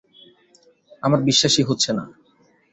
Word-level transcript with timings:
আমার 1.03 1.19
বিশ্বাসই 1.23 1.63
হচ্ছে 1.63 1.89
না। 1.93 2.03